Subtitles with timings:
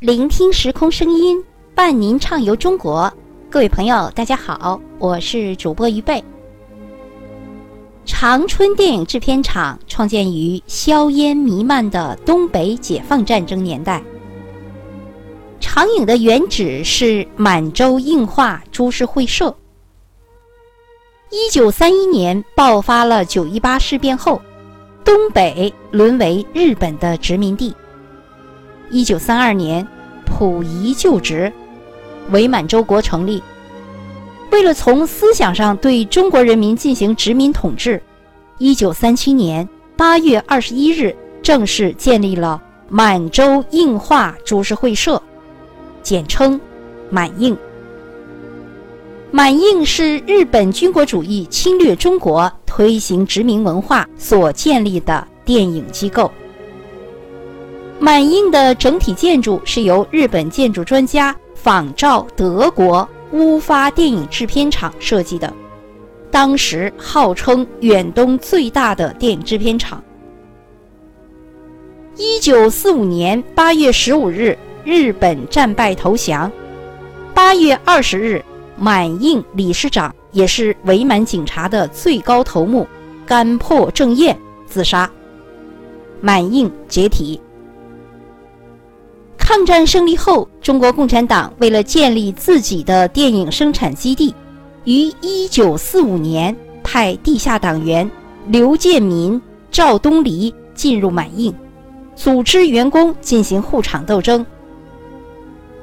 [0.00, 1.44] 聆听时空声音，
[1.74, 3.12] 伴您畅游中国。
[3.50, 6.24] 各位朋友，大家好，我是主播于贝。
[8.06, 14.02] 长春电影制片厂创建于硝烟弥漫的东北解放战争年代。
[15.60, 19.54] 长影的原址是满洲映画株式会社。
[21.30, 24.40] 一九三一年爆发了九一八事变后，
[25.04, 27.74] 东北沦为日本的殖民地。
[28.90, 29.86] 一九三二年，
[30.24, 31.52] 溥仪就职，
[32.30, 33.42] 伪满洲国成立。
[34.50, 38.02] 为了从思想上对中国人民进行殖民统治，
[38.58, 45.22] 一九三七年八月二十一日正式建立了满洲映画株式会社，
[46.02, 46.60] 简称
[47.08, 47.56] 满映。
[49.30, 56.28] 满映是日本军国主义侵略中国、推行殖民文化所建立的电影机构。
[58.00, 63.08] 满映的整体建筑是由日本建筑专家仿照德国。
[63.32, 65.54] 乌发电影制片厂设计的，
[66.32, 70.02] 当时号称远东最大的电影制片厂。
[72.16, 76.50] 一九四五年八月十五日，日本战败投降。
[77.32, 78.44] 八月二十日，
[78.76, 82.84] 满映理事长也是伪满警察的最高头目
[83.24, 85.08] 甘破正彦自杀，
[86.20, 87.40] 满映解体。
[89.52, 94.32] 抗战胜利后，中国共产党为了建立自己的电影生产基地，
[94.84, 98.08] 于1945年派地下党员
[98.46, 101.52] 刘建民、赵东篱进入满映，
[102.14, 104.46] 组织员工进行护厂斗争。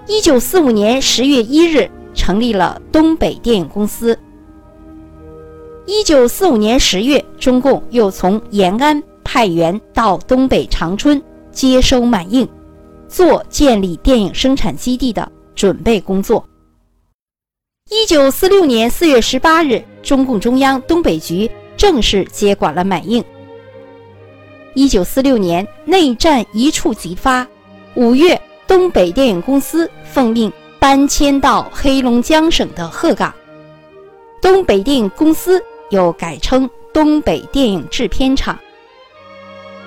[0.08, 4.18] 1945年10月1日，成立了东北电影公司。
[5.88, 11.22] 1945年10月，中共又从延安派员到东北长春
[11.52, 12.48] 接收满映。
[13.08, 16.46] 做建立电影生产基地的准备工作。
[17.90, 23.24] 一九四六年四月十八日，中共中央东北局正式接管了满映。
[24.74, 27.48] 一九四六年，内战一触即发，
[27.96, 33.34] 五月，东北电影公司奉命搬迁到黑龙江省的鹤岗。
[34.42, 38.60] 东北电影公司又改称东北电影制片厂。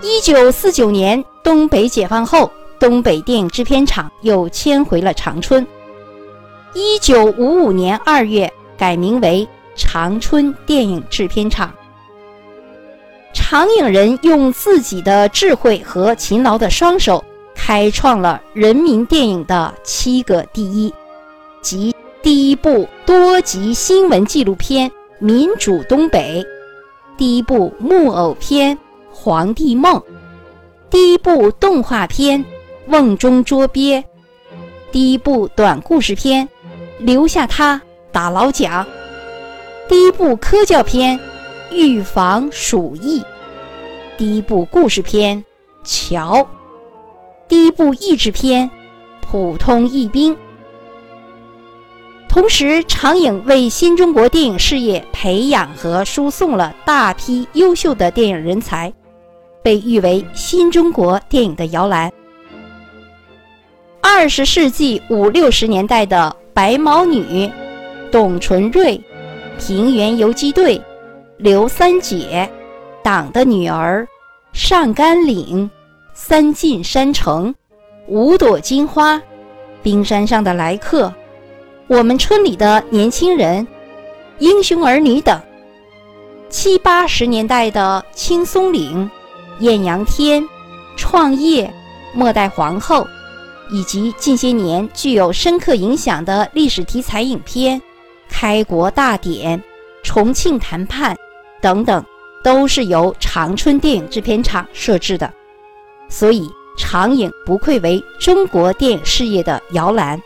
[0.02, 2.50] 一九四九年，东北解放后。
[2.80, 5.64] 东北电影制片厂又迁回了长春。
[6.72, 9.46] 一九五五年二月，改名为
[9.76, 11.70] 长春电影制片厂。
[13.34, 17.22] 长影人用自己的智慧和勤劳的双手，
[17.54, 20.92] 开创了人民电影的七个第一，
[21.60, 26.42] 即第一部多集新闻纪录片《民主东北》，
[27.18, 28.74] 第一部木偶片
[29.12, 29.96] 《黄帝梦》，
[30.88, 32.42] 第一部动画片。
[32.90, 34.02] 瓮中捉鳖，
[34.90, 36.48] 第一部短故事片，
[36.98, 37.80] 留下他
[38.10, 38.84] 打老蒋；
[39.88, 41.18] 第一部科教片，
[41.70, 43.22] 预防鼠疫；
[44.18, 45.44] 第一部故事片，
[45.84, 46.44] 乔；
[47.46, 48.68] 第一部译制片，
[49.20, 50.36] 普通义兵。
[52.28, 58.92] 同时，长影为新中国电影事业培养和输送了大批优秀的电影人才，
[59.62, 62.12] 被誉为新中国电影的摇篮。
[64.20, 67.22] 二十世纪五六十年代的《白毛女》、
[68.12, 69.00] 董存瑞、
[69.58, 70.78] 平原游击队、
[71.38, 72.46] 刘三姐、
[73.02, 74.06] 党的女儿、
[74.52, 75.70] 上甘岭、
[76.12, 77.54] 三进山城、
[78.08, 79.18] 五朵金花、
[79.82, 81.10] 冰山上的来客、
[81.86, 83.66] 我们村里的年轻人、
[84.38, 85.40] 英雄儿女等；
[86.50, 89.10] 七八十年代的《青松岭》、
[89.64, 90.46] 艳阳天、
[90.94, 91.72] 创业、
[92.12, 93.08] 末代皇后。
[93.70, 97.80] 以及近些年具有深刻影响的历史题材影片，
[98.28, 99.58] 《开国大典》
[100.02, 101.14] 《重庆谈判》
[101.60, 102.04] 等等，
[102.42, 105.32] 都是由长春电影制片厂设置的，
[106.08, 110.20] 所以长影不愧为中国电影事业的摇篮。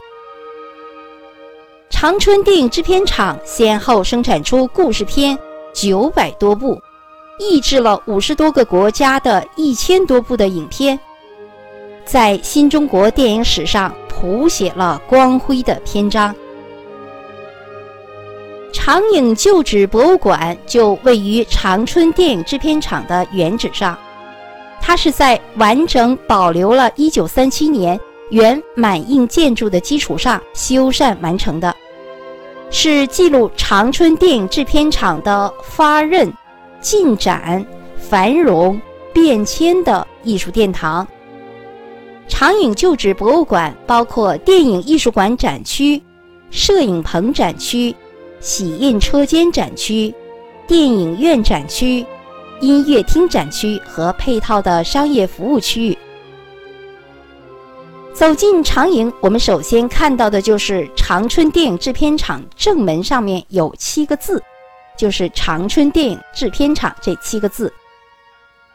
[1.91, 5.39] 长春电影制片厂先后生产出故事片
[5.73, 6.81] 九百多部，
[7.39, 10.99] 译制了五十多个国家的一千多部的影片。
[12.05, 16.35] 在新中国电影史上谱写了光辉的篇章。
[18.73, 23.99] 长影旧址博物馆就位于长春电影制片厂的原址上，
[24.81, 27.99] 它是在完整保留了1937年
[28.31, 31.75] 原满映建筑的基础上修缮完成的，
[32.69, 36.31] 是记录长春电影制片厂的发轫、
[36.81, 37.65] 进展、
[37.97, 38.79] 繁荣、
[39.13, 41.07] 变迁的艺术殿堂。
[42.27, 46.03] 长影旧址博物馆包括电影艺术馆展区、
[46.51, 47.95] 摄影棚展区、
[48.41, 50.13] 洗印车间展区、
[50.67, 52.05] 电影院展区、
[52.61, 55.99] 音乐厅展区和配套的商业服务区域。
[58.13, 64.43] 走进长影，我们首先看到的就是长春电影制片厂正门上面有七个字，
[64.97, 67.73] 就是长春电影制片厂这七个字。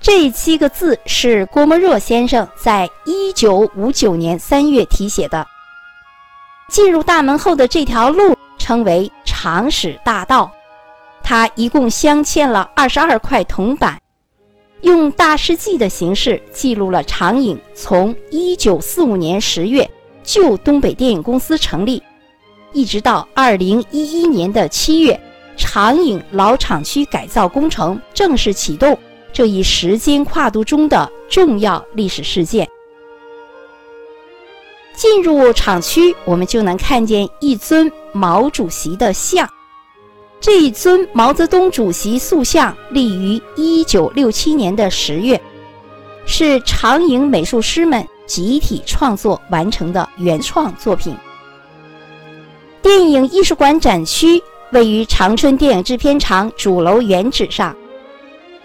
[0.01, 5.45] 这七个字是郭沫若先生在一九五九年三月题写的。
[6.69, 10.49] 进入大门后的这条路称为长史大道，
[11.21, 13.99] 它一共镶嵌了二十二块铜板，
[14.81, 19.89] 用大事记的形式记录了长影从一九四五年十月
[20.23, 22.01] 旧东北电影公司成立，
[22.71, 25.19] 一直到二零一一年的七月，
[25.57, 28.97] 长影老厂区改造工程正式启动。
[29.31, 32.67] 这一时间跨度中的重要历史事件。
[34.95, 39.47] 进入厂区，我们就能看见一尊毛主席的像。
[40.41, 45.41] 这一尊毛泽东主席塑像立于一九六七年的十月，
[46.25, 51.15] 是长影美术师们集体创作完成的原创作品。
[52.81, 54.41] 电影艺术馆展区
[54.71, 57.75] 位于长春电影制片厂主楼原址上。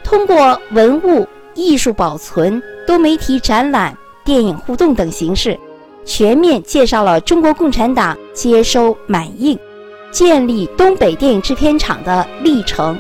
[0.05, 5.59] 通过文物、艺术保存、多媒体展览、电影互动等形式，
[6.05, 9.59] 全面介绍了中国共产党接收满映、
[10.11, 12.97] 建立东北电影制片厂的历程，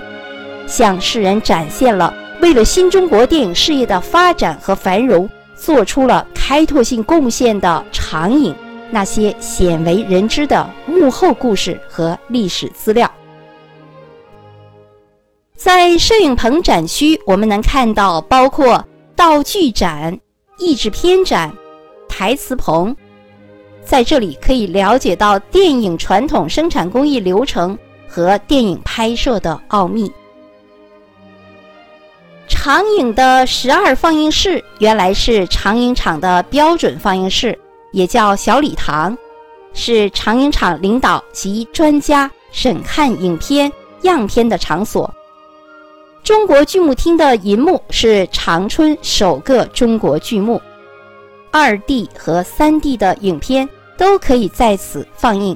[0.67, 8.55] 向世人展现了为了新中国电影事业的发展和繁荣做出了开拓性贡献的长影
[8.91, 13.11] 那些鲜为人知的幕后故事和历史资料。
[15.57, 18.85] 在摄影棚展区，我们能看到包括
[19.15, 20.19] 道具展、
[20.59, 21.53] 译制片展、
[22.09, 22.95] 台词棚，
[23.85, 27.79] 在这里可以了解到电影传统生产工艺流程
[28.09, 30.13] 和电影拍摄的奥秘。
[32.49, 37.57] 长影的十二放映室原来是长影厂的标准放映室，
[37.93, 39.17] 也叫小礼堂，
[39.73, 43.73] 是长影厂领导及专家审看影片
[44.03, 45.13] 样片的场所。
[46.25, 50.59] 中国剧目厅的银幕是长春首个中国剧目，
[51.51, 53.69] 二 D 和三 D 的影片
[53.99, 55.55] 都可以在此放映。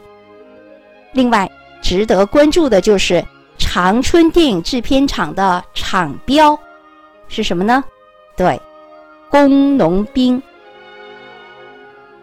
[1.15, 1.51] 另外，
[1.81, 3.25] 值得关注的就是
[3.57, 6.57] 长春电影制片厂的厂标
[7.29, 7.83] 是什么呢？
[8.37, 8.61] 对，
[9.31, 10.41] 工农兵。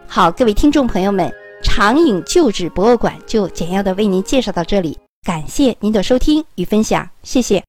[0.06, 1.28] 好，各位听众朋友们，
[1.64, 7.60] 长影旧址博物馆就简要的为您介绍到这里，感谢您的收听与分享，谢谢。